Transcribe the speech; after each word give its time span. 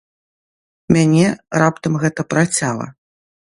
Мяне 0.95 1.27
раптам 1.65 2.01
гэта 2.07 2.21
працяла. 2.35 2.91